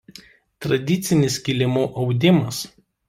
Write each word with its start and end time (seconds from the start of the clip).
Tradicinis 0.65 1.37
kilimų 1.49 1.85
audimas. 2.05 2.67